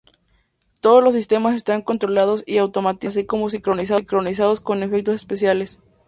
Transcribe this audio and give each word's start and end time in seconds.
Todos 0.79 1.03
los 1.03 1.13
sistemas 1.13 1.53
están 1.55 1.83
controlados 1.83 2.43
y 2.47 2.57
automatizados, 2.57 3.17
así 3.17 3.27
como 3.27 3.51
sincronizados 3.51 4.59
con 4.59 4.81
efectos 4.81 5.13
especiales. 5.13 5.79